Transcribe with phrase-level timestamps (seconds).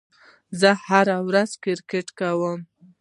[0.59, 2.59] زه هره ورځ کرېکټ کوم.